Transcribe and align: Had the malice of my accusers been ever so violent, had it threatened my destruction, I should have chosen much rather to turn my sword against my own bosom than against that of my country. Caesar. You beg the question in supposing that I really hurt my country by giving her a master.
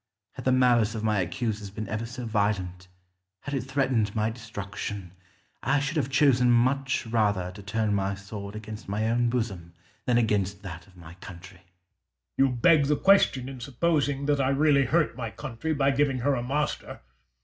Had 0.31 0.45
the 0.45 0.51
malice 0.51 0.95
of 0.95 1.03
my 1.03 1.19
accusers 1.19 1.69
been 1.69 1.87
ever 1.87 2.07
so 2.07 2.25
violent, 2.25 2.87
had 3.41 3.53
it 3.53 3.61
threatened 3.61 4.15
my 4.15 4.31
destruction, 4.31 5.11
I 5.61 5.79
should 5.79 5.95
have 5.95 6.09
chosen 6.09 6.49
much 6.49 7.05
rather 7.05 7.51
to 7.51 7.61
turn 7.61 7.93
my 7.93 8.15
sword 8.15 8.55
against 8.55 8.89
my 8.89 9.07
own 9.07 9.29
bosom 9.29 9.75
than 10.05 10.17
against 10.17 10.63
that 10.63 10.87
of 10.87 10.97
my 10.97 11.13
country. 11.21 11.59
Caesar. 11.59 11.67
You 12.37 12.49
beg 12.49 12.87
the 12.87 12.95
question 12.97 13.47
in 13.47 13.59
supposing 13.59 14.25
that 14.25 14.41
I 14.41 14.49
really 14.49 14.85
hurt 14.85 15.15
my 15.15 15.29
country 15.29 15.71
by 15.71 15.91
giving 15.91 16.17
her 16.25 16.33
a 16.33 16.41
master. 16.41 17.01